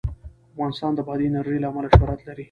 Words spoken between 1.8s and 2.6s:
شهرت لري.